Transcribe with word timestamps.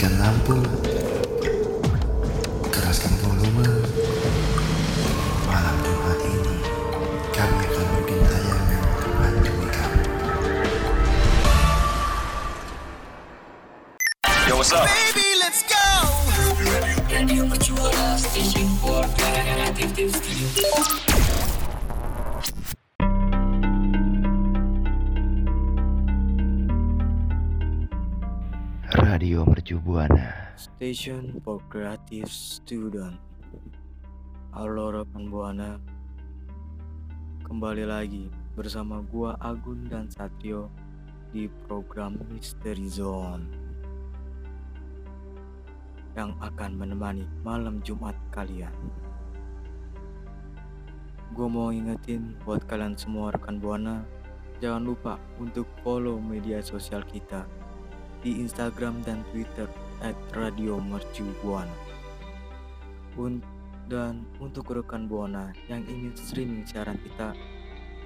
dan. 0.00 0.99
Station 30.80 31.36
for 31.44 31.60
Creative 31.68 32.24
Student. 32.24 33.20
Halo 34.56 34.88
rekan 34.88 35.28
Buana. 35.28 35.76
Kembali 37.44 37.84
lagi 37.84 38.32
bersama 38.56 39.04
gua 39.04 39.36
Agun 39.44 39.84
dan 39.92 40.08
Satrio 40.08 40.72
di 41.36 41.52
program 41.68 42.16
Mystery 42.32 42.88
Zone 42.88 43.44
yang 46.16 46.32
akan 46.40 46.72
menemani 46.72 47.28
malam 47.44 47.84
Jumat 47.84 48.16
kalian. 48.32 48.72
Gue 51.36 51.44
mau 51.44 51.68
ingetin 51.76 52.40
buat 52.48 52.64
kalian 52.64 52.96
semua 52.96 53.36
rekan 53.36 53.60
Buana, 53.60 54.00
jangan 54.64 54.88
lupa 54.88 55.20
untuk 55.36 55.68
follow 55.84 56.16
media 56.16 56.64
sosial 56.64 57.04
kita 57.04 57.44
di 58.24 58.40
Instagram 58.40 59.04
dan 59.04 59.20
Twitter 59.28 59.68
at 60.00 60.16
Radio 60.32 60.80
Mercu 60.80 61.28
Buana. 61.44 61.72
Un- 63.16 63.44
dan 63.90 64.22
untuk 64.38 64.70
rekan 64.70 65.10
Buana 65.10 65.50
yang 65.66 65.82
ingin 65.90 66.14
streaming 66.14 66.62
siaran 66.62 66.94
kita, 67.02 67.34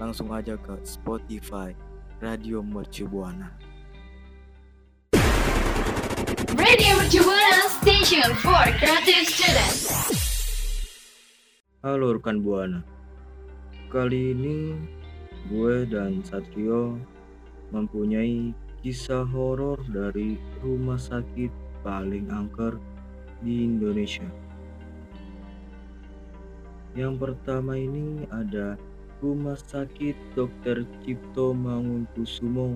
langsung 0.00 0.32
aja 0.32 0.56
ke 0.56 0.80
Spotify 0.80 1.76
Radio 2.24 2.64
Mercu 2.64 3.04
Buana. 3.04 3.52
Radio 6.56 6.92
Mercubuana 6.96 7.68
Station 7.68 8.32
for 8.40 8.64
Creative 8.80 9.28
Students. 9.28 9.92
Halo 11.84 12.16
rekan 12.16 12.40
Buana. 12.40 12.80
Kali 13.92 14.32
ini 14.32 14.72
gue 15.52 15.84
dan 15.84 16.24
Satrio 16.24 16.96
mempunyai 17.68 18.56
kisah 18.80 19.28
horor 19.28 19.76
dari 19.92 20.40
rumah 20.64 20.96
sakit 20.96 21.63
paling 21.84 22.32
angker 22.32 22.80
di 23.44 23.68
Indonesia. 23.68 24.26
Yang 26.96 27.14
pertama 27.20 27.76
ini 27.76 28.24
ada 28.32 28.80
Rumah 29.20 29.56
Sakit 29.60 30.16
Dr. 30.34 30.88
Cipto 31.04 31.52
Mangunkusumo 31.52 32.74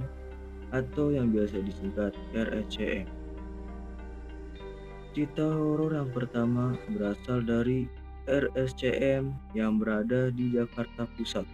atau 0.71 1.11
yang 1.11 1.33
biasa 1.33 1.65
disingkat 1.65 2.13
RSCM. 2.37 3.09
Cerita 5.17 5.45
horor 5.49 5.97
yang 5.97 6.11
pertama 6.13 6.77
berasal 6.93 7.43
dari 7.43 7.89
RSCM 8.29 9.33
yang 9.57 9.81
berada 9.81 10.29
di 10.29 10.53
Jakarta 10.53 11.09
Pusat. 11.17 11.49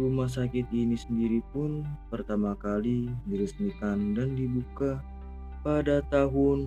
Rumah 0.00 0.24
sakit 0.24 0.72
ini 0.72 0.96
sendiri 0.96 1.44
pun 1.52 1.84
pertama 2.08 2.56
kali 2.56 3.12
diresmikan 3.28 4.16
dan 4.16 4.32
dibuka 4.32 5.04
pada 5.62 6.02
tahun 6.10 6.66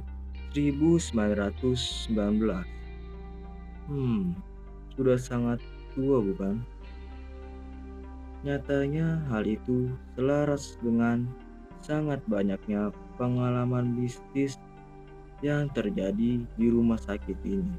1919. 0.55 2.07
Hmm, 3.91 4.33
sudah 4.95 5.19
sangat 5.19 5.59
tua 5.93 6.23
bukan? 6.23 6.63
Nyatanya 8.47 9.19
hal 9.29 9.43
itu 9.43 9.91
selaras 10.15 10.79
dengan 10.79 11.27
sangat 11.83 12.23
banyaknya 12.25 12.89
pengalaman 13.19 13.93
mistis 13.93 14.57
yang 15.43 15.67
terjadi 15.75 16.41
di 16.41 16.67
rumah 16.71 16.97
sakit 16.97 17.35
ini. 17.43 17.75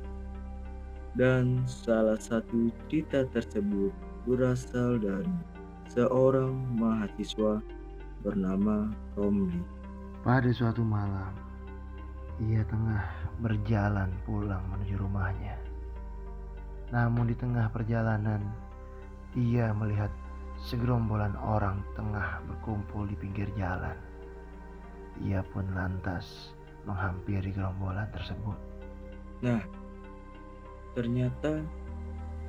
Dan 1.17 1.65
salah 1.65 2.21
satu 2.21 2.69
cerita 2.87 3.25
tersebut 3.33 3.91
berasal 4.29 5.01
dari 5.01 5.33
seorang 5.89 6.53
mahasiswa 6.77 7.65
bernama 8.21 8.93
Romli. 9.17 9.76
Pada 10.27 10.51
suatu 10.51 10.83
malam, 10.83 11.31
ia 12.43 12.67
tengah 12.67 12.99
berjalan 13.39 14.11
pulang 14.27 14.59
menuju 14.75 14.99
rumahnya. 14.99 15.55
Namun 16.91 17.31
di 17.31 17.37
tengah 17.39 17.71
perjalanan, 17.71 18.43
ia 19.39 19.71
melihat 19.71 20.11
segerombolan 20.67 21.31
orang 21.39 21.79
tengah 21.95 22.43
berkumpul 22.43 23.07
di 23.07 23.15
pinggir 23.15 23.47
jalan. 23.55 23.95
Ia 25.23 25.47
pun 25.47 25.63
lantas 25.71 26.51
menghampiri 26.91 27.55
gerombolan 27.55 28.11
tersebut. 28.11 28.59
Nah, 29.47 29.63
ternyata 30.99 31.63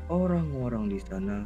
orang-orang 0.09 0.89
di 0.89 0.97
sana 0.97 1.45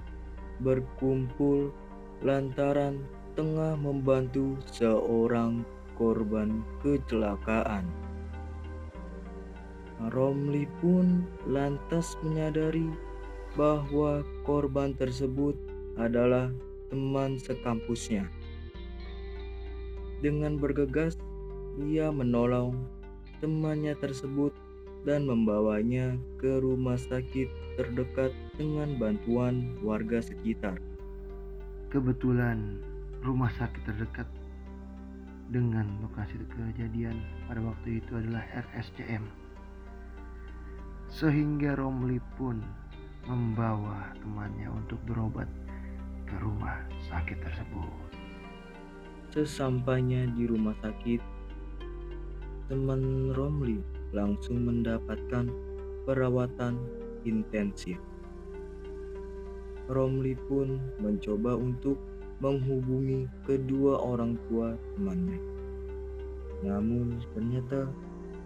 berkumpul 0.63 1.75
lantaran 2.23 3.03
tengah 3.35 3.75
membantu 3.75 4.55
seorang 4.71 5.67
korban 6.01 6.65
kecelakaan. 6.81 7.85
Romli 10.09 10.65
pun 10.81 11.29
lantas 11.45 12.17
menyadari 12.25 12.89
bahwa 13.53 14.25
korban 14.41 14.97
tersebut 14.97 15.53
adalah 16.01 16.49
teman 16.89 17.37
sekampusnya. 17.37 18.25
Dengan 20.25 20.57
bergegas, 20.57 21.21
ia 21.85 22.09
menolong 22.09 22.73
temannya 23.37 23.93
tersebut 24.01 24.57
dan 25.05 25.29
membawanya 25.29 26.17
ke 26.41 26.57
rumah 26.57 26.97
sakit 26.97 27.45
terdekat 27.77 28.33
dengan 28.57 28.97
bantuan 28.97 29.77
warga 29.85 30.17
sekitar. 30.17 30.81
Kebetulan 31.93 32.81
rumah 33.21 33.53
sakit 33.53 33.85
terdekat 33.85 34.40
dengan 35.51 35.83
lokasi 35.99 36.39
kejadian 36.47 37.19
pada 37.43 37.59
waktu 37.59 37.99
itu 37.99 38.11
adalah 38.15 38.39
RSCM. 38.55 39.27
Sehingga 41.11 41.75
Romli 41.75 42.23
pun 42.39 42.63
membawa 43.27 44.15
temannya 44.23 44.71
untuk 44.71 44.97
berobat 45.03 45.51
ke 46.23 46.35
rumah 46.39 46.79
sakit 47.11 47.43
tersebut. 47.43 47.91
Sesampainya 49.35 50.23
di 50.31 50.47
rumah 50.47 50.75
sakit, 50.79 51.19
teman 52.71 53.35
Romli 53.35 53.83
langsung 54.15 54.63
mendapatkan 54.63 55.51
perawatan 56.07 56.79
intensif. 57.27 57.99
Romli 59.91 60.39
pun 60.47 60.79
mencoba 61.03 61.59
untuk 61.59 61.99
menghubungi 62.41 63.29
kedua 63.45 64.01
orang 64.01 64.33
tua 64.49 64.73
temannya. 64.97 65.37
Namun 66.65 67.21
ternyata 67.37 67.85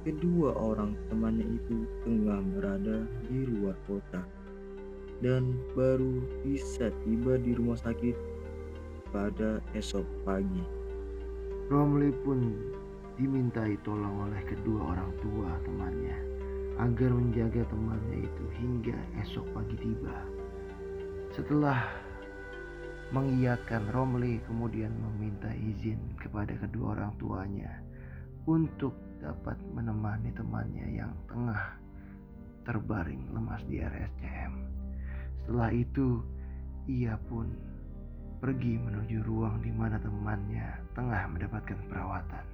kedua 0.03 0.51
orang 0.51 0.99
temannya 1.07 1.47
itu 1.47 1.87
tengah 2.03 2.43
berada 2.53 3.07
di 3.31 3.47
luar 3.47 3.73
kota 3.87 4.21
dan 5.23 5.55
baru 5.79 6.19
bisa 6.43 6.91
tiba 7.07 7.39
di 7.39 7.55
rumah 7.55 7.79
sakit 7.79 8.13
pada 9.15 9.63
esok 9.71 10.03
pagi. 10.27 10.63
Romli 11.71 12.11
pun 12.21 12.51
dimintai 13.15 13.79
tolong 13.87 14.27
oleh 14.27 14.43
kedua 14.43 14.91
orang 14.91 15.11
tua 15.23 15.55
temannya 15.63 16.19
agar 16.75 17.15
menjaga 17.15 17.63
temannya 17.71 18.27
itu 18.27 18.45
hingga 18.59 18.97
esok 19.23 19.47
pagi 19.55 19.79
tiba. 19.79 20.27
Setelah 21.31 22.04
mengiyakan 23.13 23.89
Romli 23.93 24.41
kemudian 24.49 24.93
meminta 24.97 25.49
izin 25.53 25.99
kepada 26.17 26.57
kedua 26.57 26.97
orang 26.97 27.13
tuanya 27.21 27.73
untuk 28.49 28.97
dapat 29.21 29.57
menemani 29.73 30.33
temannya 30.33 31.01
yang 31.01 31.13
tengah 31.29 31.77
terbaring 32.65 33.29
lemas 33.33 33.61
di 33.69 33.81
RSCM. 33.81 34.53
Setelah 35.45 35.69
itu 35.69 36.25
ia 36.89 37.17
pun 37.29 37.49
pergi 38.41 38.77
menuju 38.77 39.25
ruang 39.25 39.61
di 39.61 39.69
mana 39.73 40.01
temannya 40.01 40.81
tengah 40.97 41.29
mendapatkan 41.29 41.77
perawatan. 41.89 42.45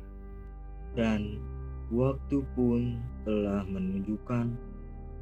Dan 0.95 1.39
waktu 1.92 2.44
pun 2.56 3.00
telah 3.24 3.63
menunjukkan 3.68 4.56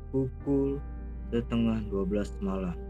pukul 0.09 0.81
setengah 1.29 1.85
12 1.93 2.45
malam. 2.45 2.88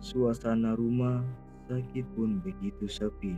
Suasana 0.00 0.76
rumah 0.76 1.24
sakit 1.66 2.06
pun 2.14 2.38
begitu 2.40 2.86
sepi. 2.86 3.34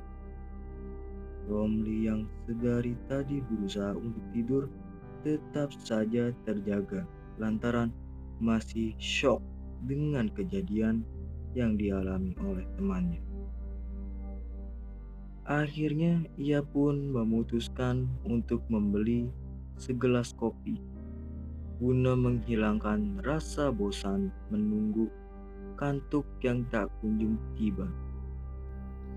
Romli 1.49 2.10
yang 2.10 2.28
sedari 2.44 2.93
tadi 3.08 3.40
berusaha 3.40 3.96
untuk 3.96 4.25
tidur 4.37 4.64
tetap 5.25 5.72
saja 5.81 6.31
terjaga 6.44 7.08
lantaran 7.40 7.88
masih 8.38 8.93
shock 9.00 9.40
dengan 9.88 10.28
kejadian 10.34 11.02
yang 11.56 11.81
dialami 11.81 12.37
oleh 12.44 12.66
temannya. 12.76 13.22
Akhirnya 15.49 16.28
ia 16.37 16.60
pun 16.60 17.08
memutuskan 17.08 18.05
untuk 18.28 18.60
membeli 18.69 19.32
segelas 19.81 20.37
kopi 20.37 20.76
guna 21.78 22.19
menghilangkan 22.19 23.22
rasa 23.22 23.70
bosan 23.70 24.34
menunggu 24.50 25.06
kantuk 25.78 26.26
yang 26.42 26.66
tak 26.75 26.90
kunjung 26.98 27.38
tiba. 27.54 27.86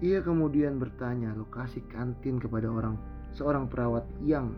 Ia 0.05 0.21
kemudian 0.21 0.77
bertanya 0.77 1.33
lokasi 1.33 1.81
kantin 1.89 2.37
kepada 2.37 2.69
orang 2.69 3.01
seorang 3.33 3.65
perawat 3.65 4.05
yang 4.21 4.53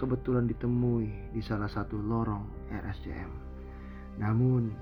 kebetulan 0.00 0.48
ditemui 0.48 1.08
di 1.36 1.40
salah 1.44 1.68
satu 1.68 2.00
lorong 2.00 2.48
RSCM. 2.72 3.32
Namun, 4.16 4.72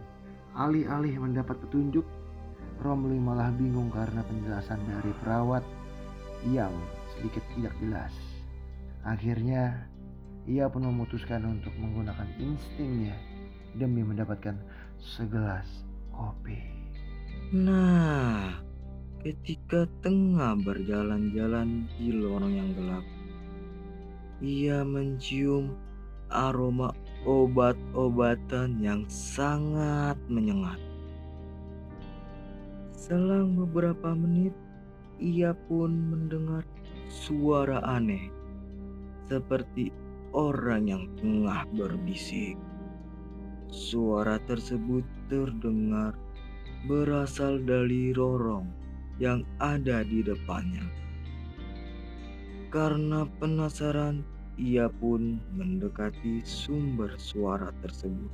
alih-alih 0.55 1.19
mendapat 1.19 1.59
petunjuk, 1.67 2.06
Romli 2.82 3.19
malah 3.19 3.55
bingung 3.55 3.91
karena 3.94 4.26
penjelasan 4.26 4.82
dari 4.87 5.15
perawat 5.23 5.62
yang 6.50 6.75
sedikit 7.15 7.43
tidak 7.55 7.75
jelas. 7.79 8.15
Akhirnya, 9.06 9.87
ia 10.50 10.67
pun 10.67 10.82
memutuskan 10.82 11.47
untuk 11.47 11.70
menggunakan 11.79 12.26
instingnya 12.43 13.15
demi 13.79 14.03
mendapatkan 14.03 14.58
segelas 14.99 15.92
kopi. 16.12 16.61
Nah, 17.53 18.61
ketika 19.20 19.85
tengah 20.00 20.56
berjalan-jalan 20.61 21.88
di 21.97 22.12
lorong 22.12 22.55
yang 22.56 22.70
gelap, 22.76 23.05
ia 24.41 24.81
mencium 24.82 25.76
aroma 26.32 26.97
obat-obatan 27.23 28.81
yang 28.82 29.05
sangat 29.06 30.17
menyengat. 30.26 30.81
Selang 32.97 33.55
beberapa 33.58 34.17
menit, 34.17 34.56
ia 35.20 35.55
pun 35.69 35.93
mendengar 35.93 36.67
suara 37.06 37.79
aneh, 37.85 38.32
seperti 39.29 39.93
orang 40.32 40.88
yang 40.88 41.05
tengah 41.20 41.69
berbisik. 41.76 42.56
Suara 43.69 44.41
tersebut 44.49 45.05
terdengar 45.32 46.12
berasal 46.84 47.56
dari 47.64 48.12
lorong 48.12 48.69
yang 49.17 49.40
ada 49.64 50.05
di 50.05 50.20
depannya. 50.20 50.84
Karena 52.69 53.25
penasaran, 53.40 54.20
ia 54.61 54.93
pun 54.93 55.40
mendekati 55.56 56.44
sumber 56.44 57.17
suara 57.17 57.73
tersebut. 57.81 58.29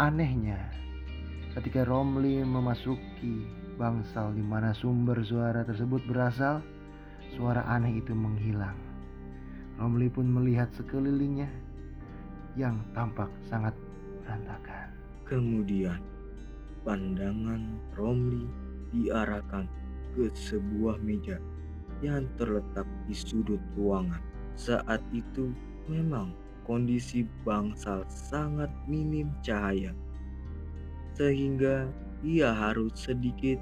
Anehnya, 0.00 0.72
ketika 1.52 1.84
Romli 1.84 2.40
memasuki 2.40 3.44
bangsal 3.76 4.32
di 4.32 4.40
mana 4.40 4.72
sumber 4.72 5.20
suara 5.20 5.60
tersebut 5.60 6.00
berasal, 6.08 6.64
suara 7.36 7.68
aneh 7.68 8.00
itu 8.00 8.16
menghilang. 8.16 8.76
Romli 9.76 10.08
pun 10.08 10.24
melihat 10.24 10.72
sekelilingnya 10.72 11.52
yang 12.56 12.80
tampak 12.96 13.28
sangat 13.44 13.76
berantakan. 14.24 14.88
Kemudian, 15.24 16.13
pandangan 16.84 17.80
Romli 17.96 18.46
diarahkan 18.94 19.66
ke 20.14 20.30
sebuah 20.30 21.02
meja 21.02 21.40
yang 22.04 22.28
terletak 22.38 22.86
di 23.08 23.16
sudut 23.16 23.60
ruangan. 23.74 24.20
Saat 24.54 25.02
itu 25.10 25.50
memang 25.90 26.30
kondisi 26.62 27.26
bangsal 27.42 28.06
sangat 28.06 28.70
minim 28.86 29.34
cahaya, 29.42 29.90
sehingga 31.18 31.90
ia 32.22 32.54
harus 32.54 32.94
sedikit 32.94 33.58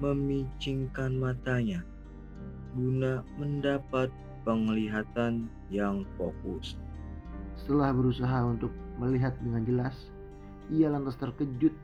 memicingkan 0.00 1.14
matanya 1.14 1.86
guna 2.72 3.20
mendapat 3.36 4.08
penglihatan 4.42 5.46
yang 5.68 6.02
fokus. 6.16 6.80
Setelah 7.54 7.92
berusaha 7.92 8.48
untuk 8.48 8.72
melihat 8.96 9.36
dengan 9.44 9.62
jelas, 9.62 9.94
ia 10.72 10.88
lantas 10.88 11.20
terkejut 11.20 11.76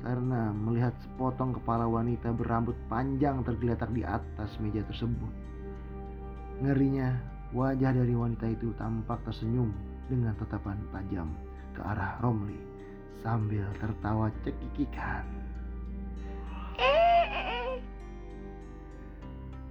karena 0.00 0.50
melihat 0.56 0.96
sepotong 1.04 1.60
kepala 1.60 1.84
wanita 1.84 2.32
berambut 2.32 2.74
panjang 2.88 3.44
tergeletak 3.44 3.92
di 3.92 4.00
atas 4.00 4.48
meja 4.58 4.80
tersebut. 4.88 5.32
Ngerinya, 6.64 7.16
wajah 7.52 7.92
dari 7.92 8.14
wanita 8.16 8.48
itu 8.48 8.72
tampak 8.80 9.20
tersenyum 9.28 9.72
dengan 10.08 10.32
tatapan 10.40 10.80
tajam 10.92 11.28
ke 11.76 11.80
arah 11.84 12.16
Romli 12.24 12.56
sambil 13.20 13.64
tertawa 13.76 14.32
cekikikan. 14.44 15.24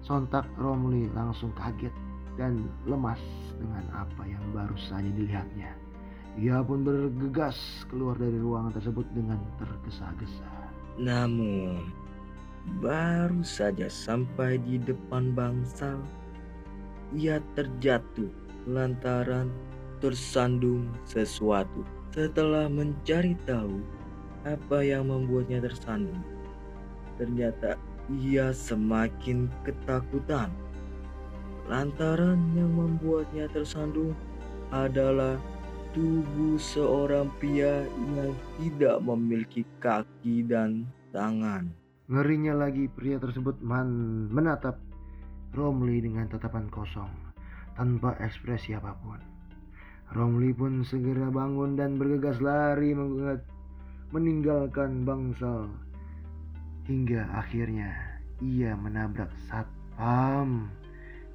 Sontak 0.06 0.46
Romli 0.58 1.06
langsung 1.14 1.54
kaget 1.54 1.94
dan 2.38 2.66
lemas 2.90 3.22
dengan 3.62 3.86
apa 3.94 4.24
yang 4.26 4.42
baru 4.56 4.78
saja 4.90 5.06
dilihatnya. 5.06 5.89
Ia 6.40 6.64
pun 6.64 6.88
bergegas 6.88 7.84
keluar 7.92 8.16
dari 8.16 8.40
ruangan 8.40 8.72
tersebut 8.80 9.04
dengan 9.12 9.44
tergesa-gesa. 9.60 10.48
Namun, 10.96 11.92
baru 12.80 13.44
saja 13.44 13.92
sampai 13.92 14.56
di 14.64 14.80
depan 14.80 15.36
bangsal, 15.36 16.00
ia 17.12 17.44
terjatuh 17.60 18.32
lantaran 18.72 19.52
tersandung 20.00 20.88
sesuatu. 21.04 21.84
Setelah 22.16 22.72
mencari 22.72 23.36
tahu 23.44 23.84
apa 24.48 24.80
yang 24.80 25.12
membuatnya 25.12 25.60
tersandung, 25.60 26.24
ternyata 27.20 27.76
ia 28.16 28.56
semakin 28.56 29.52
ketakutan. 29.68 30.48
Lantaran 31.68 32.40
yang 32.56 32.72
membuatnya 32.80 33.52
tersandung 33.52 34.16
adalah 34.72 35.36
tubuh 35.94 36.62
seorang 36.62 37.34
pria 37.42 37.82
yang 38.14 38.38
tidak 38.62 39.02
memiliki 39.02 39.66
kaki 39.82 40.46
dan 40.46 40.86
tangan. 41.10 41.74
Ngerinya 42.10 42.54
lagi 42.54 42.86
pria 42.90 43.18
tersebut 43.18 43.58
man 43.62 43.90
menatap 44.30 44.78
Romli 45.50 45.98
dengan 45.98 46.30
tatapan 46.30 46.70
kosong 46.70 47.10
tanpa 47.74 48.14
ekspresi 48.22 48.78
apa 48.78 48.94
pun. 49.02 49.18
Romli 50.14 50.54
pun 50.54 50.86
segera 50.86 51.30
bangun 51.30 51.74
dan 51.74 51.98
bergegas 51.98 52.38
lari 52.42 52.94
mengingat 52.94 53.42
meninggalkan 54.10 55.06
bangsal 55.06 55.70
hingga 56.90 57.30
akhirnya 57.34 57.94
ia 58.42 58.74
menabrak 58.74 59.30
satpam 59.46 60.70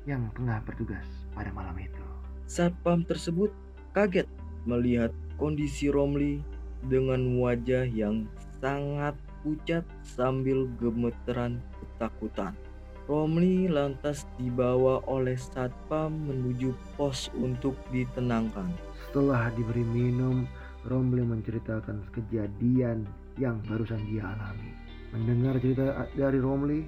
yang 0.06 0.26
tengah 0.34 0.58
bertugas 0.66 1.06
pada 1.34 1.50
malam 1.54 1.74
itu. 1.78 2.02
Satpam 2.50 3.06
tersebut 3.06 3.54
kaget 3.94 4.26
melihat 4.64 5.12
kondisi 5.36 5.88
Romli 5.88 6.40
dengan 6.84 7.40
wajah 7.40 7.88
yang 7.88 8.28
sangat 8.60 9.16
pucat 9.44 9.84
sambil 10.04 10.68
gemeteran 10.80 11.60
ketakutan. 11.80 12.56
Romli 13.04 13.68
lantas 13.68 14.24
dibawa 14.40 15.04
oleh 15.04 15.36
satpam 15.36 16.08
menuju 16.08 16.72
pos 16.96 17.28
untuk 17.36 17.76
ditenangkan. 17.92 18.72
Setelah 19.08 19.52
diberi 19.52 19.84
minum, 19.84 20.48
Romli 20.88 21.20
menceritakan 21.20 22.00
kejadian 22.16 23.04
yang 23.36 23.60
barusan 23.68 24.00
dia 24.08 24.24
alami. 24.24 24.72
Mendengar 25.12 25.60
cerita 25.60 26.08
dari 26.16 26.40
Romli, 26.40 26.80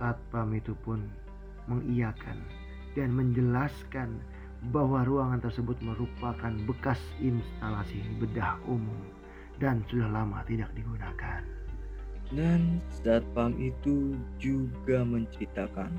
satpam 0.00 0.56
itu 0.56 0.72
pun 0.80 1.04
mengiyakan 1.68 2.40
dan 2.96 3.12
menjelaskan 3.12 4.16
bahwa 4.72 5.04
ruangan 5.04 5.40
tersebut 5.44 5.76
merupakan 5.84 6.52
bekas 6.64 7.00
instalasi 7.20 8.00
bedah 8.16 8.56
umum 8.64 9.00
dan 9.60 9.84
sudah 9.90 10.08
lama 10.08 10.40
tidak 10.48 10.72
digunakan. 10.72 11.44
Dan 12.32 12.80
satpam 12.88 13.52
itu 13.60 14.16
juga 14.40 15.04
menceritakan 15.04 15.92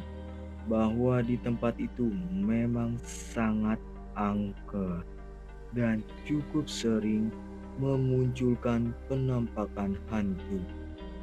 bahwa 0.66 1.22
di 1.22 1.38
tempat 1.46 1.78
itu 1.78 2.10
memang 2.34 2.98
sangat 3.06 3.78
angker 4.18 5.06
dan 5.78 6.02
cukup 6.26 6.66
sering 6.66 7.30
memunculkan 7.78 8.96
penampakan 9.06 10.00
hantu 10.10 10.64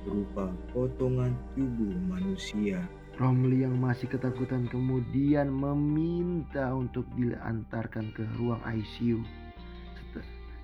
berupa 0.05 0.53
potongan 0.71 1.35
tubuh 1.57 1.95
manusia. 2.07 2.85
Romli 3.23 3.62
yang 3.62 3.79
masih 3.79 4.11
ketakutan 4.11 4.67
kemudian 4.67 5.47
meminta 5.47 6.75
untuk 6.75 7.07
diantarkan 7.14 8.11
ke 8.11 8.26
ruang 8.35 8.59
ICU 8.67 9.23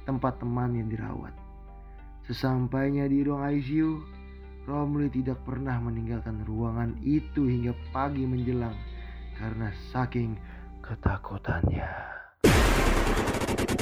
tempat 0.03 0.43
teman 0.43 0.75
yang 0.75 0.91
dirawat. 0.91 1.31
Sesampainya 2.27 3.07
di 3.07 3.23
ruang 3.23 3.47
ICU, 3.47 4.03
Romli 4.67 5.07
tidak 5.07 5.39
pernah 5.47 5.79
meninggalkan 5.79 6.43
ruangan 6.51 6.99
itu 6.99 7.47
hingga 7.47 7.79
pagi 7.95 8.27
menjelang 8.27 8.75
karena 9.39 9.71
saking 9.95 10.35
ketakutannya. 10.83 11.87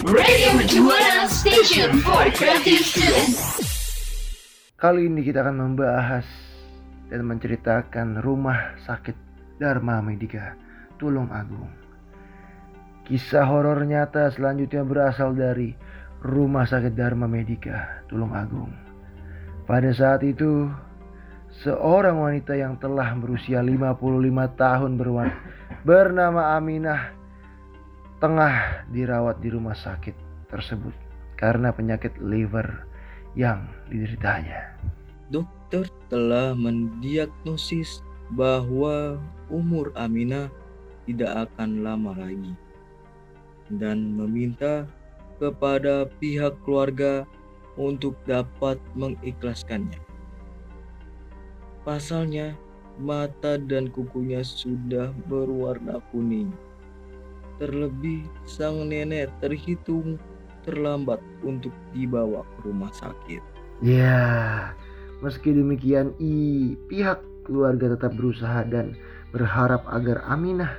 Radio 0.04 0.52
Mercubuana 0.52 1.24
Station 1.32 1.96
for 2.04 2.28
Creative 2.36 2.84
Students. 2.84 3.40
Kali 4.76 5.08
ini 5.08 5.24
kita 5.24 5.40
akan 5.40 5.72
membahas 5.72 6.28
dan 7.10 7.22
menceritakan 7.26 8.20
rumah 8.22 8.74
sakit 8.82 9.14
Dharma 9.56 10.02
Medika 10.04 10.56
Tulung 11.00 11.30
Agung. 11.32 11.70
Kisah 13.06 13.46
horor 13.46 13.86
nyata 13.86 14.34
selanjutnya 14.34 14.82
berasal 14.82 15.30
dari 15.38 15.70
Rumah 16.26 16.66
Sakit 16.66 16.98
Dharma 16.98 17.30
Medika 17.30 18.02
Tulung 18.10 18.34
Agung. 18.34 18.74
Pada 19.62 19.94
saat 19.94 20.26
itu, 20.26 20.66
seorang 21.62 22.18
wanita 22.18 22.58
yang 22.58 22.74
telah 22.82 23.14
berusia 23.14 23.62
55 23.62 23.94
tahun 24.58 24.92
berwan 24.98 25.30
bernama 25.86 26.58
Aminah 26.58 27.14
tengah 28.18 28.88
dirawat 28.90 29.38
di 29.38 29.54
rumah 29.54 29.78
sakit 29.78 30.48
tersebut 30.50 30.94
karena 31.38 31.70
penyakit 31.70 32.18
liver 32.18 32.90
yang 33.38 33.70
dideritanya. 33.86 34.74
Dokter 35.30 35.55
telah 36.06 36.54
mendiagnosis 36.54 38.02
bahwa 38.34 39.18
umur 39.50 39.94
Aminah 39.94 40.50
tidak 41.06 41.50
akan 41.50 41.86
lama 41.86 42.12
lagi 42.18 42.54
dan 43.70 44.14
meminta 44.14 44.86
kepada 45.38 46.06
pihak 46.18 46.54
keluarga 46.62 47.26
untuk 47.76 48.16
dapat 48.24 48.80
mengikhlaskannya. 48.96 50.00
Pasalnya, 51.84 52.56
mata 52.98 53.60
dan 53.60 53.92
kukunya 53.92 54.42
sudah 54.42 55.12
berwarna 55.28 56.00
kuning. 56.10 56.50
Terlebih, 57.60 58.26
sang 58.48 58.88
nenek 58.88 59.30
terhitung 59.38 60.18
terlambat 60.66 61.22
untuk 61.46 61.72
dibawa 61.94 62.42
ke 62.42 62.58
rumah 62.66 62.90
sakit. 62.90 63.40
Ya, 63.84 64.72
meski 65.26 65.50
demikian 65.50 66.14
i 66.22 66.78
pihak 66.86 67.18
keluarga 67.42 67.98
tetap 67.98 68.14
berusaha 68.14 68.62
dan 68.62 68.94
berharap 69.34 69.82
agar 69.90 70.22
Aminah 70.30 70.78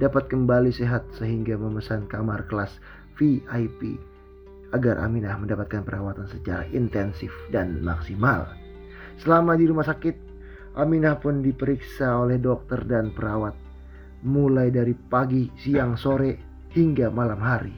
dapat 0.00 0.32
kembali 0.32 0.72
sehat 0.72 1.04
sehingga 1.20 1.60
memesan 1.60 2.08
kamar 2.08 2.48
kelas 2.48 2.80
VIP 3.20 4.00
agar 4.72 4.96
Aminah 4.96 5.36
mendapatkan 5.36 5.84
perawatan 5.84 6.24
secara 6.32 6.64
intensif 6.72 7.28
dan 7.52 7.84
maksimal. 7.84 8.48
Selama 9.20 9.60
di 9.60 9.68
rumah 9.68 9.84
sakit, 9.84 10.16
Aminah 10.72 11.20
pun 11.20 11.44
diperiksa 11.44 12.16
oleh 12.16 12.40
dokter 12.40 12.80
dan 12.88 13.12
perawat 13.12 13.52
mulai 14.24 14.72
dari 14.72 14.96
pagi, 14.96 15.52
siang, 15.60 16.00
sore 16.00 16.64
hingga 16.72 17.12
malam 17.12 17.44
hari. 17.44 17.76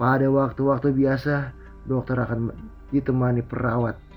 Pada 0.00 0.24
waktu-waktu 0.32 0.96
biasa, 0.96 1.52
dokter 1.84 2.16
akan 2.16 2.56
ditemani 2.88 3.44
perawat 3.44 4.09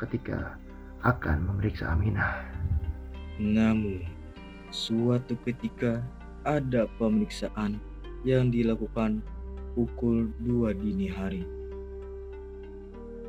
ketika 0.00 0.60
akan 1.04 1.52
memeriksa 1.52 1.92
Aminah. 1.92 2.44
Namun, 3.36 4.00
suatu 4.72 5.36
ketika 5.44 6.00
ada 6.46 6.88
pemeriksaan 6.96 7.76
yang 8.24 8.48
dilakukan 8.48 9.20
pukul 9.76 10.32
2 10.42 10.72
dini 10.76 11.08
hari. 11.10 11.44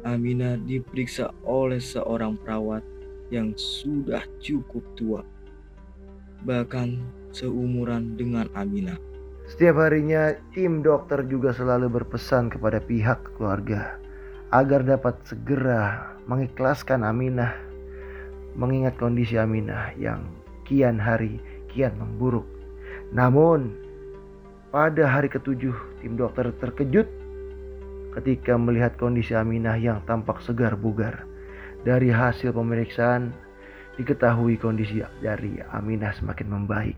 Aminah 0.07 0.55
diperiksa 0.55 1.36
oleh 1.43 1.83
seorang 1.83 2.39
perawat 2.39 2.86
yang 3.27 3.51
sudah 3.59 4.24
cukup 4.39 4.86
tua, 4.95 5.21
bahkan 6.47 7.03
seumuran 7.36 8.15
dengan 8.15 8.47
Aminah. 8.55 8.95
Setiap 9.47 9.79
harinya, 9.83 10.36
tim 10.55 10.79
dokter 10.79 11.24
juga 11.27 11.51
selalu 11.51 11.91
berpesan 11.91 12.51
kepada 12.51 12.79
pihak 12.79 13.36
keluarga 13.36 14.00
agar 14.51 14.84
dapat 14.84 15.20
segera 15.27 16.16
mengikhlaskan 16.27 17.04
Aminah, 17.04 17.51
mengingat 18.56 18.96
kondisi 18.96 19.36
Aminah 19.36 19.92
yang 20.00 20.24
kian 20.63 20.96
hari 21.00 21.39
kian 21.72 21.96
memburuk. 22.00 22.48
Namun, 23.12 23.75
pada 24.72 25.08
hari 25.08 25.27
ketujuh, 25.27 25.75
tim 26.04 26.16
dokter 26.16 26.51
terkejut 26.60 27.08
ketika 28.20 28.56
melihat 28.56 28.96
kondisi 28.96 29.36
Aminah 29.36 29.75
yang 29.75 30.04
tampak 30.08 30.39
segar 30.44 30.75
bugar. 30.80 31.27
Dari 31.86 32.12
hasil 32.12 32.51
pemeriksaan, 32.51 33.32
diketahui 33.96 34.60
kondisi 34.60 35.00
dari 35.24 35.62
Aminah 35.72 36.12
semakin 36.12 36.48
membaik. 36.51 36.98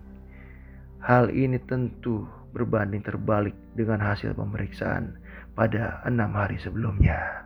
Hal 1.03 1.29
ini 1.29 1.62
tentu 1.65 2.25
berbanding 2.56 3.06
terbalik 3.06 3.53
dengan 3.77 4.01
hasil 4.01 4.34
pemeriksaan 4.34 5.13
pada 5.59 5.99
enam 6.07 6.31
hari 6.31 6.55
sebelumnya. 6.55 7.43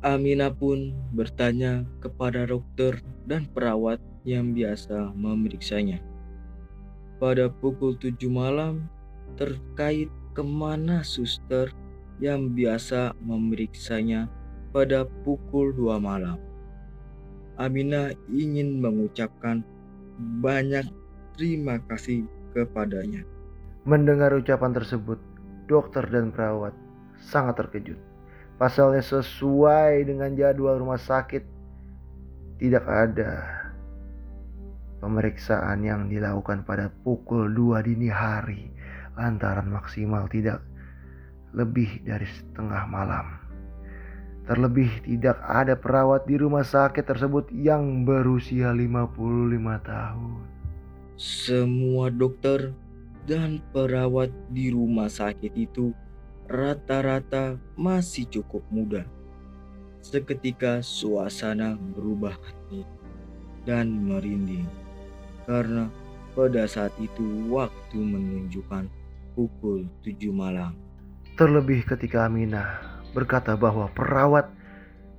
Aminah 0.00 0.48
pun 0.48 0.96
bertanya 1.12 1.84
kepada 2.00 2.48
dokter 2.48 3.04
dan 3.28 3.44
perawat 3.52 4.00
yang 4.24 4.56
biasa 4.56 5.12
memeriksanya. 5.12 6.00
Pada 7.20 7.52
pukul 7.52 8.00
7 8.00 8.16
malam 8.32 8.88
terkait 9.36 10.08
ke 10.32 10.40
mana 10.40 11.04
suster 11.04 11.68
yang 12.16 12.56
biasa 12.56 13.12
memeriksanya 13.20 14.32
pada 14.72 15.04
pukul 15.20 15.76
2 15.76 16.00
malam. 16.00 16.40
Aminah 17.60 18.16
ingin 18.32 18.80
mengucapkan 18.80 19.60
banyak 20.40 20.88
terima 21.36 21.76
kasih 21.92 22.24
kepadanya. 22.56 23.20
Mendengar 23.84 24.32
ucapan 24.32 24.72
tersebut, 24.72 25.20
dokter 25.68 26.08
dan 26.08 26.32
perawat 26.32 26.85
sangat 27.20 27.60
terkejut. 27.60 27.98
Pasalnya 28.56 29.04
sesuai 29.04 30.08
dengan 30.08 30.32
jadwal 30.32 30.80
rumah 30.80 31.00
sakit, 31.00 31.44
tidak 32.56 32.84
ada 32.88 33.44
pemeriksaan 35.04 35.84
yang 35.84 36.08
dilakukan 36.08 36.64
pada 36.64 36.88
pukul 37.04 37.52
2 37.52 37.84
dini 37.84 38.08
hari 38.08 38.72
lantaran 39.16 39.68
maksimal 39.68 40.28
tidak 40.28 40.60
lebih 41.56 41.88
dari 42.04 42.28
setengah 42.28 42.84
malam. 42.88 43.40
Terlebih 44.46 45.02
tidak 45.02 45.42
ada 45.42 45.74
perawat 45.74 46.22
di 46.28 46.38
rumah 46.38 46.62
sakit 46.62 47.02
tersebut 47.02 47.50
yang 47.50 48.06
berusia 48.06 48.70
55 48.70 49.18
tahun. 49.82 50.42
Semua 51.18 52.12
dokter 52.12 52.70
dan 53.26 53.58
perawat 53.74 54.30
di 54.54 54.70
rumah 54.70 55.10
sakit 55.10 55.50
itu 55.58 55.90
rata-rata 56.46 57.58
masih 57.74 58.26
cukup 58.30 58.62
muda. 58.70 59.02
Seketika 59.98 60.78
suasana 60.86 61.74
berubah 61.74 62.38
hening 62.38 62.86
dan 63.66 63.90
merinding 64.06 64.70
karena 65.50 65.90
pada 66.38 66.68
saat 66.70 66.94
itu 67.02 67.50
waktu 67.50 67.98
menunjukkan 67.98 68.86
pukul 69.34 69.90
7 70.06 70.30
malam. 70.30 70.78
Terlebih 71.34 71.82
ketika 71.82 72.30
Aminah 72.30 73.02
berkata 73.10 73.58
bahwa 73.58 73.90
perawat 73.90 74.46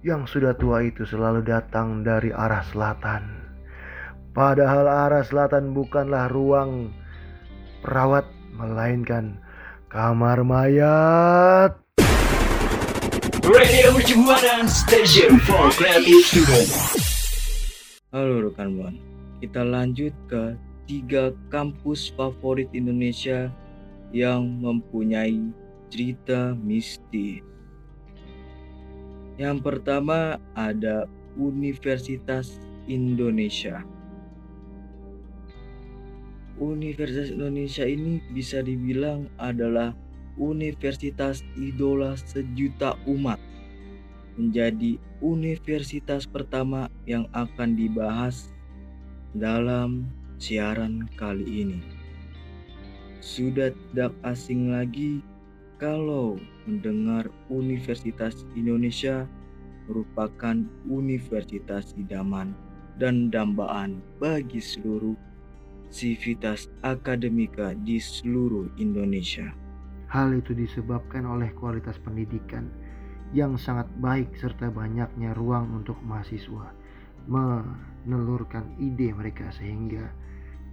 yang 0.05 0.24
sudah 0.29 0.55
tua 0.55 0.86
itu 0.86 1.03
selalu 1.03 1.43
datang 1.43 2.05
dari 2.07 2.31
arah 2.31 2.63
selatan. 2.72 3.24
Padahal 4.31 4.86
arah 4.86 5.25
selatan 5.25 5.74
bukanlah 5.74 6.29
ruang 6.29 6.93
perawat, 7.81 8.29
melainkan 8.53 9.41
kamar 9.88 10.44
mayat. 10.44 11.79
Radio 13.48 13.96
Mercubuana 13.96 14.67
Station 14.67 15.39
for 15.48 15.72
Creative 15.72 16.20
Students. 16.27 16.75
Halo 18.12 18.51
rekan 18.51 18.75
buan, 18.75 18.96
kita 19.39 19.63
lanjut 19.63 20.12
ke 20.27 20.60
tiga 20.88 21.32
kampus 21.48 22.12
favorit 22.15 22.67
Indonesia 22.75 23.48
yang 24.12 24.60
mempunyai 24.60 25.56
cerita 25.88 26.51
mistis. 26.60 27.44
Yang 29.39 29.58
pertama 29.63 30.36
ada 30.51 31.08
Universitas 31.39 32.60
Indonesia. 32.91 33.88
Universitas 36.58 37.30
Indonesia 37.30 37.86
ini 37.86 38.18
bisa 38.34 38.66
dibilang 38.66 39.30
adalah 39.38 39.94
universitas 40.42 41.46
idola 41.54 42.18
sejuta 42.18 42.98
umat. 43.06 43.38
Menjadi 44.38 44.98
universitas 45.22 46.26
pertama 46.30 46.90
yang 47.06 47.30
akan 47.34 47.78
dibahas 47.78 48.54
dalam 49.38 50.10
siaran 50.42 51.06
kali 51.18 51.46
ini. 51.46 51.82
Sudah 53.22 53.74
tidak 53.74 54.14
asing 54.26 54.74
lagi 54.74 55.22
kalau 55.78 56.42
mendengar 56.66 57.30
Universitas 57.54 58.46
Indonesia 58.58 59.30
merupakan 59.86 60.66
universitas 60.90 61.94
idaman 61.98 62.58
dan 62.98 63.30
dambaan 63.30 64.02
bagi 64.18 64.58
seluruh 64.58 65.26
sivitas 65.88 66.67
akademika 66.84 67.74
di 67.84 68.00
seluruh 68.00 68.72
Indonesia. 68.79 69.51
Hal 70.08 70.32
itu 70.36 70.56
disebabkan 70.56 71.27
oleh 71.27 71.51
kualitas 71.56 72.00
pendidikan 72.00 72.72
yang 73.36 73.60
sangat 73.60 73.91
baik 74.00 74.32
serta 74.39 74.72
banyaknya 74.72 75.36
ruang 75.36 75.84
untuk 75.84 76.00
mahasiswa 76.03 76.72
menelurkan 77.27 78.72
ide 78.79 79.12
mereka 79.12 79.51
sehingga 79.51 80.08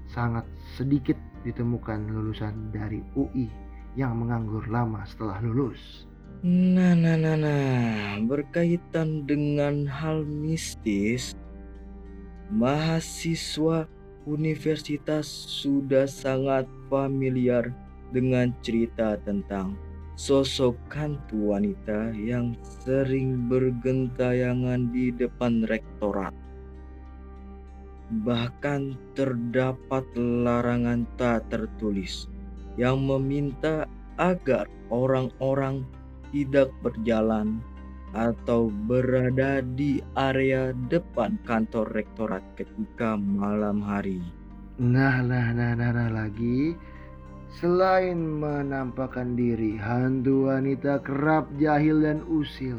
sangat 0.06 0.46
sedikit 0.78 1.18
ditemukan 1.42 2.14
lulusan 2.14 2.70
dari 2.70 3.02
UI 3.18 3.50
yang 3.98 4.14
menganggur 4.18 4.64
lama 4.70 5.02
setelah 5.02 5.42
lulus. 5.42 6.06
Nah, 6.44 6.92
nah, 6.92 7.16
nah, 7.16 7.40
nah, 7.40 8.20
berkaitan 8.20 9.24
dengan 9.24 9.88
hal 9.88 10.28
mistis, 10.28 11.32
mahasiswa 12.52 13.88
universitas 14.24 15.28
sudah 15.28 16.08
sangat 16.08 16.64
familiar 16.88 17.68
dengan 18.12 18.52
cerita 18.64 19.20
tentang 19.24 19.76
sosok 20.14 20.78
hantu 20.94 21.52
wanita 21.52 22.14
yang 22.14 22.54
sering 22.62 23.50
bergentayangan 23.50 24.88
di 24.94 25.10
depan 25.10 25.66
rektorat. 25.66 26.32
Bahkan 28.24 28.94
terdapat 29.18 30.04
larangan 30.16 31.08
tak 31.18 31.50
tertulis 31.50 32.30
yang 32.78 33.02
meminta 33.02 33.90
agar 34.20 34.70
orang-orang 34.88 35.82
tidak 36.30 36.70
berjalan 36.82 37.58
atau 38.14 38.70
berada 38.86 39.58
di 39.74 39.98
area 40.14 40.70
depan 40.86 41.34
kantor 41.42 41.90
rektorat 41.92 42.42
ketika 42.54 43.18
malam 43.18 43.82
hari. 43.82 44.22
Nah, 44.78 45.18
nah, 45.22 45.50
nah, 45.50 45.74
nah, 45.74 45.90
nah 45.90 46.10
lagi. 46.10 46.78
Selain 47.54 48.18
menampakkan 48.18 49.38
diri, 49.38 49.78
hantu 49.78 50.50
wanita 50.50 50.98
kerap 51.06 51.46
jahil 51.54 52.02
dan 52.02 52.18
usil 52.26 52.74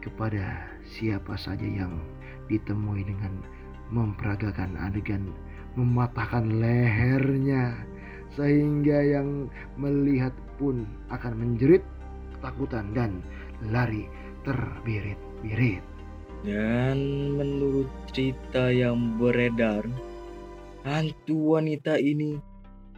kepada 0.00 0.64
siapa 0.80 1.36
saja 1.36 1.68
yang 1.68 2.00
ditemui 2.48 3.04
dengan 3.04 3.44
memperagakan 3.92 4.80
adegan 4.80 5.28
mematahkan 5.76 6.60
lehernya 6.60 7.76
sehingga 8.32 9.04
yang 9.04 9.48
melihat 9.76 10.32
pun 10.56 10.88
akan 11.12 11.32
menjerit 11.36 11.84
ketakutan 12.36 12.92
dan 12.96 13.20
lari 13.68 14.08
terbirit-birit. 14.42 15.82
Dan 16.42 16.98
menurut 17.38 17.86
cerita 18.10 18.66
yang 18.74 19.14
beredar, 19.14 19.86
hantu 20.82 21.54
wanita 21.58 21.94
ini 22.02 22.42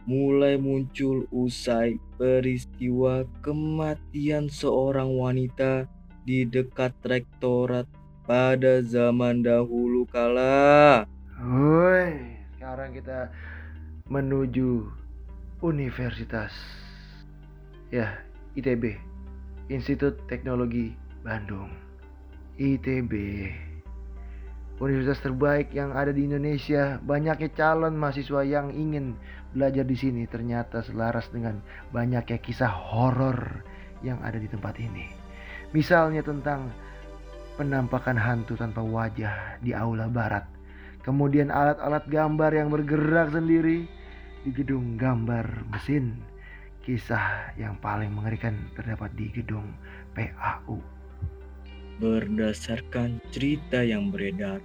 mulai 0.09 0.57
muncul 0.57 1.25
usai 1.29 1.97
peristiwa 2.17 3.25
kematian 3.45 4.49
seorang 4.49 5.13
wanita 5.13 5.85
di 6.25 6.45
dekat 6.45 6.93
rektorat 7.05 7.85
pada 8.25 8.81
zaman 8.81 9.45
dahulu 9.45 10.09
kala. 10.09 11.05
Woi, 11.37 12.41
sekarang 12.57 12.97
kita 12.97 13.29
menuju 14.09 14.89
Universitas 15.61 16.53
ya 17.93 18.25
ITB, 18.57 18.97
Institut 19.69 20.17
Teknologi 20.25 21.04
Bandung. 21.25 21.73
ITB 22.61 23.11
Universitas 24.77 25.25
terbaik 25.25 25.73
yang 25.73 25.97
ada 25.97 26.13
di 26.13 26.29
Indonesia. 26.29 27.01
Banyaknya 27.01 27.49
calon 27.57 27.97
mahasiswa 27.97 28.45
yang 28.45 28.69
ingin 28.69 29.17
belajar 29.49 29.89
di 29.89 29.97
sini 29.97 30.29
ternyata 30.29 30.85
selaras 30.85 31.25
dengan 31.33 31.65
banyaknya 31.89 32.37
kisah 32.37 32.69
horor 32.69 33.65
yang 34.05 34.21
ada 34.21 34.37
di 34.37 34.45
tempat 34.45 34.77
ini. 34.77 35.09
Misalnya 35.73 36.21
tentang 36.21 36.69
penampakan 37.57 38.21
hantu 38.21 38.53
tanpa 38.53 38.85
wajah 38.85 39.57
di 39.65 39.73
aula 39.73 40.05
barat. 40.05 40.45
Kemudian 41.01 41.49
alat-alat 41.49 42.05
gambar 42.05 42.51
yang 42.53 42.69
bergerak 42.69 43.33
sendiri 43.33 43.89
di 44.45 44.51
gedung 44.53 44.93
gambar 44.93 45.73
mesin. 45.73 46.21
Kisah 46.85 47.57
yang 47.57 47.81
paling 47.81 48.13
mengerikan 48.13 48.69
terdapat 48.77 49.09
di 49.17 49.33
gedung 49.33 49.73
PAU. 50.13 50.94
Berdasarkan 51.95 53.23
cerita 53.31 53.79
yang 53.79 54.11
beredar, 54.11 54.59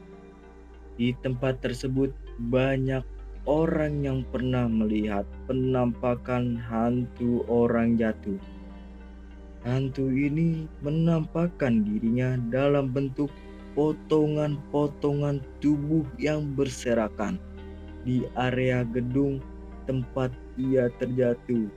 di 0.98 1.14
tempat 1.22 1.62
tersebut 1.62 2.10
banyak 2.50 3.06
orang 3.46 4.02
yang 4.02 4.20
pernah 4.28 4.66
melihat 4.66 5.24
penampakan 5.46 6.58
hantu 6.58 7.46
orang 7.46 7.94
jatuh. 7.94 8.36
Hantu 9.62 10.08
ini 10.10 10.66
menampakkan 10.80 11.84
dirinya 11.84 12.34
dalam 12.50 12.90
bentuk 12.90 13.30
potongan-potongan 13.78 15.44
tubuh 15.62 16.04
yang 16.18 16.52
berserakan 16.58 17.38
di 18.02 18.24
area 18.34 18.82
gedung 18.88 19.38
tempat 19.84 20.32
ia 20.56 20.88
terjatuh. 20.98 21.68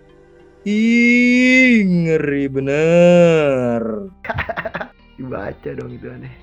Ih, 0.63 1.83
ngeri 1.83 2.47
bener. 2.47 3.83
Dibaca 5.13 5.69
dong 5.78 5.93
itu 5.93 6.10
aneh. 6.10 6.36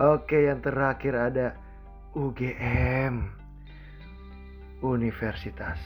Oke, 0.00 0.48
yang 0.50 0.58
terakhir 0.64 1.14
ada 1.14 1.46
UGM. 2.16 3.42
Universitas 4.82 5.78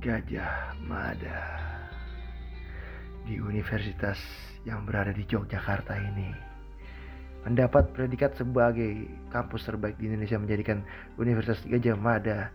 Gajah 0.00 0.80
Mada. 0.88 1.44
Di 3.28 3.36
universitas 3.36 4.16
yang 4.64 4.88
berada 4.88 5.12
di 5.12 5.28
Yogyakarta 5.28 5.92
ini 6.00 6.32
mendapat 7.44 7.92
predikat 7.92 8.32
sebagai 8.40 9.04
kampus 9.28 9.68
terbaik 9.68 10.00
di 10.00 10.08
Indonesia 10.08 10.40
menjadikan 10.40 10.80
Universitas 11.20 11.60
Gajah 11.68 11.96
Mada 12.00 12.48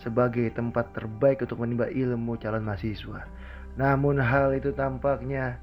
sebagai 0.00 0.48
tempat 0.56 0.96
terbaik 0.96 1.44
untuk 1.44 1.60
menimba 1.60 1.92
ilmu 1.92 2.40
calon 2.40 2.64
mahasiswa. 2.64 3.28
Namun 3.76 4.16
hal 4.16 4.56
itu 4.56 4.72
tampaknya 4.72 5.60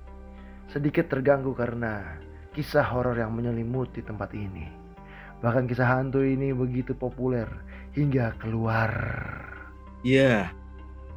sedikit 0.69 1.09
terganggu 1.11 1.53
karena 1.53 2.19
kisah 2.55 2.85
horor 2.87 3.19
yang 3.19 3.35
menyelimuti 3.35 3.99
tempat 3.99 4.31
ini. 4.31 4.71
Bahkan 5.43 5.67
kisah 5.67 5.85
hantu 5.85 6.23
ini 6.23 6.55
begitu 6.55 6.95
populer 6.95 7.45
hingga 7.93 8.33
keluar. 8.39 8.91
Ya, 10.01 10.49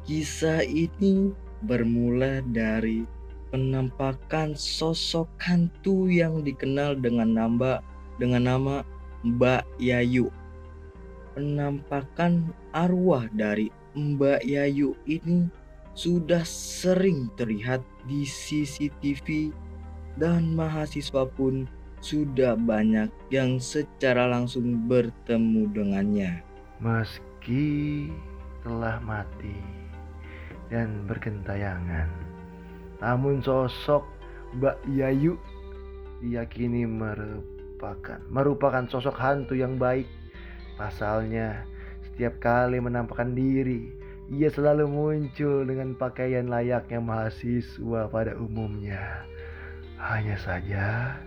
kisah 0.03 0.61
ini 0.65 1.31
bermula 1.63 2.43
dari 2.51 3.07
penampakan 3.49 4.53
sosok 4.53 5.27
hantu 5.41 6.05
yang 6.05 6.45
dikenal 6.45 6.99
dengan 6.99 7.33
nama 7.33 7.81
dengan 8.21 8.45
nama 8.45 8.75
Mbak 9.25 9.65
Yayu. 9.81 10.29
Penampakan 11.33 12.51
arwah 12.75 13.25
dari 13.33 13.71
Mbak 13.95 14.45
Yayu 14.45 14.93
ini 15.09 15.49
sudah 15.97 16.45
sering 16.45 17.27
terlihat 17.35 17.81
di 18.09 18.25
CCTV 18.25 19.53
dan 20.17 20.57
mahasiswa 20.57 21.29
pun 21.29 21.69
sudah 22.01 22.57
banyak 22.57 23.11
yang 23.29 23.61
secara 23.61 24.25
langsung 24.25 24.89
bertemu 24.89 25.69
dengannya. 25.69 26.41
Meski 26.81 28.07
telah 28.65 28.97
mati 29.05 29.55
dan 30.73 31.05
bergentayangan, 31.05 32.09
namun 33.03 33.43
sosok 33.43 34.03
Mbak 34.57 34.77
Yayu 34.89 35.37
diyakini 36.23 36.87
merupakan 36.87 38.19
merupakan 38.31 38.83
sosok 38.89 39.15
hantu 39.19 39.53
yang 39.53 39.77
baik. 39.77 40.07
Pasalnya, 40.79 41.67
setiap 42.07 42.39
kali 42.39 42.79
menampakkan 42.79 43.35
diri, 43.35 43.91
ia 44.29 44.49
selalu 44.53 44.85
muncul 44.85 45.65
dengan 45.65 45.97
pakaian 45.97 46.45
layaknya 46.45 47.01
mahasiswa 47.01 48.05
pada 48.13 48.37
umumnya. 48.37 49.25
Hanya 49.97 50.37
saja, 50.37 51.17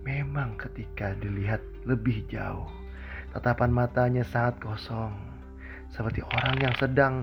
memang 0.00 0.56
ketika 0.56 1.12
dilihat 1.20 1.60
lebih 1.84 2.24
jauh, 2.32 2.66
tatapan 3.36 3.70
matanya 3.70 4.24
sangat 4.24 4.56
kosong, 4.64 5.12
seperti 5.92 6.24
orang 6.24 6.56
yang 6.64 6.74
sedang 6.80 7.14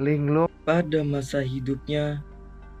linglung. 0.00 0.48
Pada 0.62 1.02
masa 1.02 1.42
hidupnya, 1.42 2.22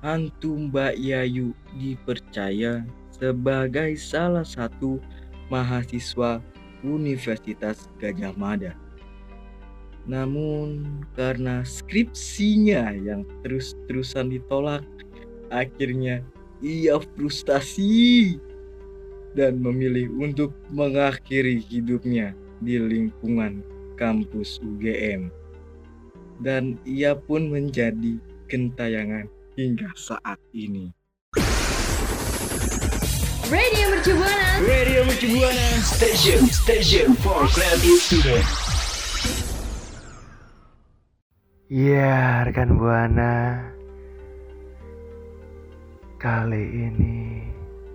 hantu 0.06 0.54
Mbak 0.70 1.02
Yayu 1.02 1.50
dipercaya 1.74 2.86
sebagai 3.10 3.98
salah 3.98 4.46
satu 4.46 5.02
mahasiswa 5.50 6.38
Universitas 6.86 7.90
Gajah 7.98 8.30
Mada. 8.38 8.78
Namun 10.02 10.82
karena 11.14 11.62
skripsinya 11.62 12.90
yang 12.98 13.22
terus-terusan 13.46 14.34
ditolak, 14.34 14.82
akhirnya 15.54 16.26
ia 16.58 16.98
frustasi 17.14 18.38
dan 19.38 19.62
memilih 19.62 20.10
untuk 20.18 20.50
mengakhiri 20.74 21.62
hidupnya 21.62 22.34
di 22.58 22.82
lingkungan 22.82 23.62
kampus 23.94 24.58
UGM. 24.58 25.30
Dan 26.42 26.74
ia 26.82 27.14
pun 27.14 27.46
menjadi 27.46 28.18
gentayangan 28.50 29.30
hingga 29.54 29.94
saat 29.94 30.42
ini. 30.50 30.90
Radio 33.46 33.84
Mercu 33.94 34.12
Buana. 34.18 34.50
Radio 34.66 35.00
Mercu 35.06 35.28
Buana 35.30 35.68
Station 35.86 36.42
Station 36.50 37.14
for 37.22 37.46
Creative 37.54 38.00
Student 38.02 38.71
Ya, 41.70 42.42
rekan 42.42 42.74
Buana. 42.74 43.62
Kali 46.18 46.90
ini 46.90 47.46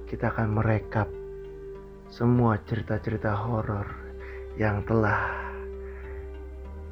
kita 0.08 0.32
akan 0.32 0.56
merekap 0.56 1.12
semua 2.08 2.64
cerita-cerita 2.64 3.36
horor 3.36 3.84
yang 4.56 4.88
telah 4.88 5.20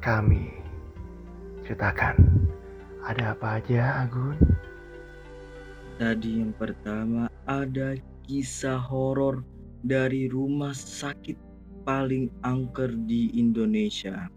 kami 0.04 0.52
ceritakan. 1.64 2.44
Ada 3.08 3.32
apa 3.32 3.56
aja, 3.56 4.04
Agun? 4.04 4.36
Tadi 5.96 6.44
yang 6.44 6.52
pertama 6.60 7.32
ada 7.48 7.96
kisah 8.28 8.76
horor 8.76 9.40
dari 9.80 10.28
rumah 10.28 10.76
sakit 10.76 11.40
paling 11.88 12.28
angker 12.44 12.92
di 13.08 13.32
Indonesia. 13.32 14.28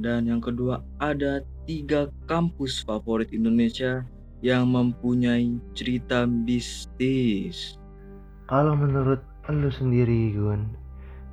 Dan 0.00 0.28
yang 0.28 0.40
kedua 0.40 0.80
ada 1.00 1.44
tiga 1.68 2.08
kampus 2.24 2.80
favorit 2.84 3.28
Indonesia 3.30 4.06
yang 4.42 4.72
mempunyai 4.72 5.60
cerita 5.76 6.26
mistis. 6.26 7.78
Kalau 8.50 8.74
menurut 8.74 9.22
lu 9.50 9.70
sendiri, 9.70 10.34
Gun, 10.34 10.74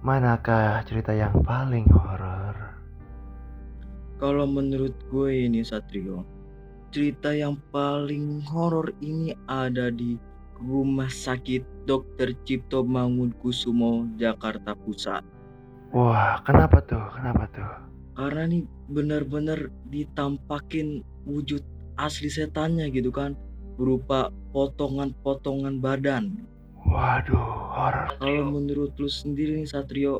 manakah 0.06 0.82
cerita 0.86 1.12
yang 1.13 1.34
paling 1.41 1.89
horor? 1.89 2.78
Kalau 4.19 4.45
menurut 4.45 4.93
gue 5.10 5.48
ini 5.48 5.63
Satrio, 5.63 6.28
cerita 6.91 7.32
yang 7.32 7.58
paling 7.72 8.43
horor 8.45 8.91
ini 9.00 9.32
ada 9.48 9.89
di 9.89 10.19
Rumah 10.60 11.08
Sakit 11.08 11.88
Dr. 11.88 12.36
Cipto 12.43 12.84
Mangunkusumo, 12.84 14.12
Jakarta 14.19 14.76
Pusat. 14.76 15.24
Wah, 15.95 16.43
kenapa 16.43 16.84
tuh? 16.84 17.02
Kenapa 17.15 17.48
tuh? 17.50 17.88
Karena 18.19 18.51
nih 18.51 18.67
benar-benar 18.91 19.71
ditampakin 19.88 21.08
wujud 21.23 21.63
asli 21.95 22.27
setannya 22.27 22.91
gitu 22.91 23.15
kan, 23.15 23.32
berupa 23.79 24.27
potongan-potongan 24.51 25.79
badan. 25.79 26.43
Waduh, 26.84 27.39
horor. 27.71 28.12
Kalau 28.19 28.43
menurut 28.51 28.91
lu 28.99 29.08
sendiri 29.08 29.63
nih 29.63 29.71
Satrio, 29.71 30.19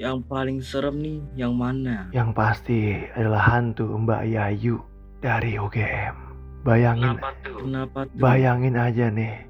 yang 0.00 0.24
paling 0.24 0.64
serem 0.64 0.96
nih 0.96 1.20
yang 1.36 1.52
mana? 1.52 2.08
Yang 2.16 2.32
pasti 2.32 3.04
adalah 3.12 3.52
hantu 3.52 3.92
Mbak 3.92 4.22
Yayu 4.24 4.80
dari 5.20 5.60
UGM. 5.60 6.16
Bayangin, 6.64 7.20
Kenapa 7.20 8.08
tuh? 8.08 8.16
bayangin 8.16 8.80
aja 8.80 9.12
nih. 9.12 9.44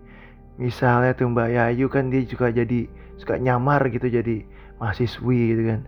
Misalnya 0.59 1.15
tuh 1.15 1.31
Mbak 1.31 1.49
Yayu 1.55 1.87
kan 1.87 2.11
dia 2.11 2.27
juga 2.27 2.51
jadi 2.51 2.91
suka 3.15 3.39
nyamar 3.39 3.87
gitu 3.95 4.11
jadi 4.11 4.43
mahasiswi 4.83 5.55
gitu 5.55 5.63
kan. 5.71 5.81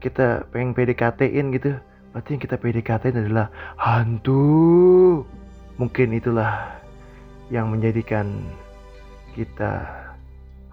Kita 0.00 0.48
pengen 0.48 0.72
PDKT-in 0.72 1.52
gitu. 1.54 1.76
Berarti 2.10 2.28
yang 2.34 2.42
kita 2.42 2.56
PDKT-in 2.58 3.20
adalah 3.28 3.52
hantu. 3.78 5.22
Mungkin 5.76 6.16
itulah 6.16 6.80
yang 7.52 7.70
menjadikan 7.70 8.40
kita 9.36 9.86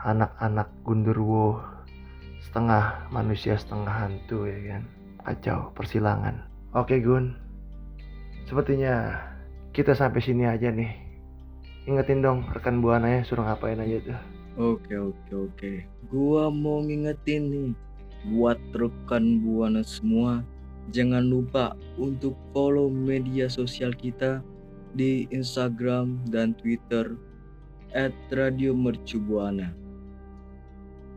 anak-anak 0.01 0.69
gundurwo 0.85 1.61
setengah 2.41 3.09
manusia 3.09 3.57
setengah 3.57 3.91
hantu 3.91 4.45
ya 4.45 4.77
kan 4.77 4.83
kacau 5.25 5.59
persilangan 5.73 6.37
oke 6.71 6.95
Gun 7.01 7.33
sepertinya 8.45 9.19
kita 9.73 9.97
sampai 9.97 10.21
sini 10.21 10.47
aja 10.47 10.71
nih 10.71 10.93
ingetin 11.89 12.23
dong 12.23 12.45
rekan 12.53 12.79
buana 12.79 13.19
ya 13.19 13.21
suruh 13.25 13.43
ngapain 13.43 13.81
aja 13.81 13.99
tuh 14.05 14.21
Oke 14.57 14.97
oke 14.97 15.33
oke. 15.37 15.85
Gua 16.09 16.49
mau 16.49 16.81
ngingetin 16.81 17.45
nih 17.45 17.71
buat 18.25 18.57
rekan 18.73 19.39
buana 19.45 19.85
semua 19.85 20.41
jangan 20.91 21.27
lupa 21.27 21.75
untuk 21.99 22.33
follow 22.55 22.87
media 22.87 23.51
sosial 23.51 23.91
kita 23.91 24.39
di 24.95 25.27
Instagram 25.29 26.23
dan 26.31 26.55
Twitter 26.57 27.13
@radiomercubuana. 28.31 29.73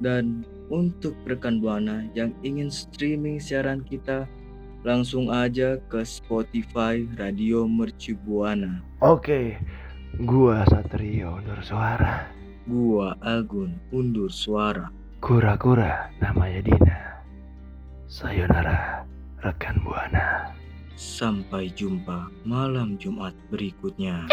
Dan 0.00 0.44
untuk 0.72 1.12
rekan 1.28 1.60
buana 1.60 2.08
yang 2.16 2.32
ingin 2.40 2.72
streaming 2.72 3.36
siaran 3.36 3.84
kita 3.84 4.24
langsung 4.80 5.28
aja 5.28 5.76
ke 5.92 6.00
Spotify 6.06 7.04
Radio 7.20 7.68
Mercu 7.68 8.16
Buana. 8.16 8.80
oke 9.04 9.60
gua 10.24 10.64
Satrio 10.64 11.36
Nur 11.44 11.60
Suara 11.60 12.32
Gua 12.64 13.16
Agun 13.20 13.76
undur 13.90 14.30
suara. 14.30 14.92
Kura-kura 15.20 16.08
namanya 16.18 16.64
Dina. 16.64 16.98
Sayonara 18.08 19.04
rekan 19.44 19.78
buana. 19.84 20.56
Sampai 20.96 21.68
jumpa 21.72 22.28
malam 22.44 22.96
Jumat 22.96 23.36
berikutnya. 23.52 24.26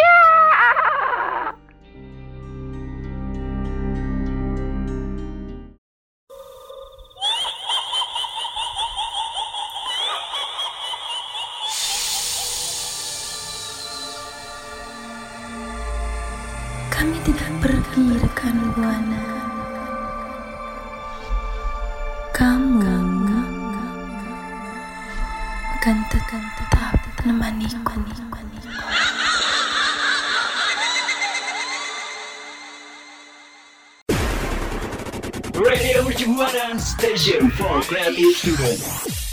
Radio 37.18 37.42
Mercu 37.42 37.50
Buana 37.50 37.50
Station 37.50 37.50
for 37.50 37.82
Creative 37.82 38.36
Student 38.36 39.27